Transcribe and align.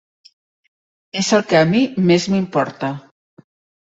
És 1.19 1.29
el 1.37 1.43
què 1.51 1.59
a 1.65 1.67
mi 1.73 1.81
més 2.13 2.25
m'importa. 2.37 2.91